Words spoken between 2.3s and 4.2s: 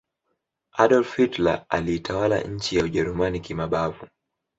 nchi ya ujerumani kimabavu